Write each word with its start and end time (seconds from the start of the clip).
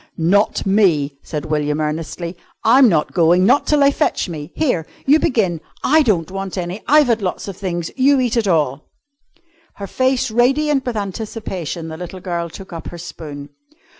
"Not 0.17 0.65
me," 0.65 1.19
said 1.21 1.45
William 1.45 1.79
earnestly. 1.79 2.35
"I'm 2.63 2.89
not 2.89 3.13
going 3.13 3.45
not 3.45 3.67
till 3.67 3.81
they 3.81 3.91
fetch 3.91 4.27
me. 4.27 4.51
Here! 4.55 4.87
you 5.05 5.19
begin. 5.19 5.61
I 5.83 6.01
don't 6.01 6.31
want 6.31 6.57
any. 6.57 6.81
I've 6.87 7.05
had 7.05 7.21
lots 7.21 7.47
of 7.47 7.55
things. 7.55 7.91
You 7.95 8.19
eat 8.19 8.35
it 8.35 8.47
all." 8.47 8.87
Her 9.75 9.85
face 9.85 10.31
radiant 10.31 10.87
with 10.87 10.97
anticipation, 10.97 11.87
the 11.89 11.97
little 11.97 12.19
girl 12.19 12.49
took 12.49 12.73
up 12.73 12.87
her 12.87 12.97
spoon. 12.97 13.49